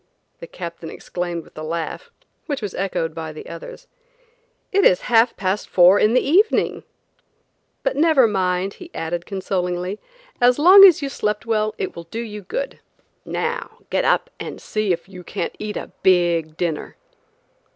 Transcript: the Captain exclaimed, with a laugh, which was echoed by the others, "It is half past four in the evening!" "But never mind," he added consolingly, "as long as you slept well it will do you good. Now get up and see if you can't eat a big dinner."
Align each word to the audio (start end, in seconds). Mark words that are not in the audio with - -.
the 0.39 0.47
Captain 0.47 0.89
exclaimed, 0.89 1.43
with 1.43 1.55
a 1.55 1.61
laugh, 1.61 2.09
which 2.47 2.59
was 2.59 2.73
echoed 2.73 3.13
by 3.13 3.31
the 3.31 3.45
others, 3.47 3.85
"It 4.71 4.83
is 4.83 5.01
half 5.01 5.37
past 5.37 5.69
four 5.69 5.99
in 5.99 6.15
the 6.15 6.27
evening!" 6.27 6.81
"But 7.83 7.95
never 7.95 8.25
mind," 8.27 8.73
he 8.73 8.89
added 8.95 9.27
consolingly, 9.27 9.99
"as 10.41 10.57
long 10.57 10.83
as 10.87 11.03
you 11.03 11.09
slept 11.09 11.45
well 11.45 11.75
it 11.77 11.95
will 11.95 12.05
do 12.05 12.21
you 12.21 12.41
good. 12.41 12.79
Now 13.25 13.77
get 13.91 14.03
up 14.03 14.31
and 14.39 14.59
see 14.59 14.91
if 14.91 15.07
you 15.07 15.23
can't 15.23 15.53
eat 15.59 15.77
a 15.77 15.91
big 16.01 16.57
dinner." 16.57 16.95